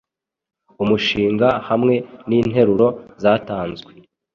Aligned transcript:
Umushinga 0.83 1.47
hamwe 1.69 1.95
ninteruro 2.27 2.87
zatanzwe 3.23 3.91